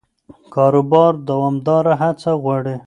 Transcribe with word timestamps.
کاروبار 0.53 1.13
دوامداره 1.27 1.93
هڅه 2.01 2.31
غواړي. 2.43 2.75